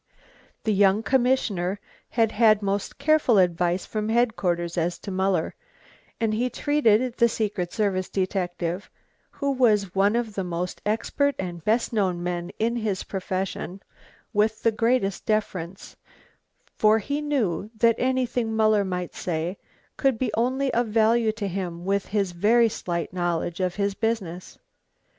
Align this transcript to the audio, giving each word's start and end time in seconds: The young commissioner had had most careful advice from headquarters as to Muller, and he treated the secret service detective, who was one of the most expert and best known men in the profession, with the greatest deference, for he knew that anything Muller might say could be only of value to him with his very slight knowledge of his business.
The 0.63 0.73
young 0.73 1.03
commissioner 1.03 1.79
had 2.09 2.31
had 2.31 2.63
most 2.63 2.97
careful 2.97 3.37
advice 3.37 3.85
from 3.85 4.09
headquarters 4.09 4.75
as 4.75 4.97
to 4.97 5.11
Muller, 5.11 5.53
and 6.19 6.33
he 6.33 6.49
treated 6.49 7.17
the 7.19 7.29
secret 7.29 7.71
service 7.71 8.09
detective, 8.09 8.89
who 9.29 9.51
was 9.51 9.93
one 9.93 10.15
of 10.15 10.33
the 10.33 10.43
most 10.43 10.81
expert 10.87 11.35
and 11.37 11.63
best 11.63 11.93
known 11.93 12.23
men 12.23 12.49
in 12.57 12.83
the 12.83 13.05
profession, 13.07 13.79
with 14.33 14.63
the 14.63 14.71
greatest 14.71 15.27
deference, 15.27 15.95
for 16.75 16.97
he 16.97 17.21
knew 17.21 17.69
that 17.77 17.93
anything 17.99 18.55
Muller 18.55 18.83
might 18.83 19.13
say 19.13 19.59
could 19.97 20.17
be 20.17 20.31
only 20.33 20.73
of 20.73 20.87
value 20.87 21.31
to 21.33 21.47
him 21.47 21.85
with 21.85 22.07
his 22.07 22.31
very 22.31 22.69
slight 22.69 23.13
knowledge 23.13 23.59
of 23.59 23.75
his 23.75 23.93
business. 23.93 24.57